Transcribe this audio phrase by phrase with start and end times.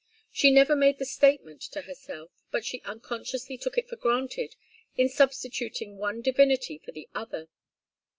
[0.31, 4.55] She never made the statement to herself, but she unconsciously took it for granted
[4.97, 7.49] in substituting one divinity for the other.